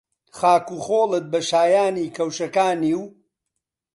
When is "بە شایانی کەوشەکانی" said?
1.31-2.93